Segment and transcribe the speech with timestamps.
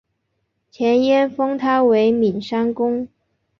[0.71, 3.07] 前燕封他为岷山公。